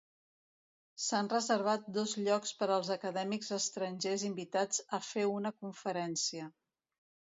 S'han 1.07 1.29
reservat 1.33 1.83
dos 1.97 2.15
llocs 2.27 2.55
per 2.61 2.69
als 2.77 2.89
acadèmics 2.97 3.53
estrangers 3.61 4.25
invitats 4.33 4.83
a 4.99 5.01
fer 5.13 5.27
una 5.37 5.53
conferència. 5.63 6.53